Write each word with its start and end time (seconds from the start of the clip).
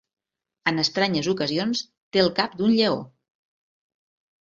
En 0.71 0.83
estranyes 0.83 1.29
ocasions 1.35 1.85
té 2.17 2.25
el 2.25 2.35
cap 2.43 2.59
d'un 2.63 2.77
lleó. 2.83 2.99